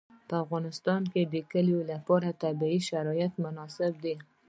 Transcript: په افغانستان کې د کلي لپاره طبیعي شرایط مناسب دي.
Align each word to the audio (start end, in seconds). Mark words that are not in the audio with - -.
په 0.27 0.35
افغانستان 0.43 1.01
کې 1.11 1.21
د 1.33 1.35
کلي 1.51 1.77
لپاره 1.91 2.37
طبیعي 2.43 2.79
شرایط 2.89 3.33
مناسب 3.43 3.91
دي. 4.03 4.15